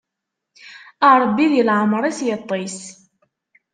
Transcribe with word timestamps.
Ṛebbi 1.21 1.45
di 1.51 1.61
leɛmeṛ-is 1.67 2.19
yeṭṭis. 2.27 2.79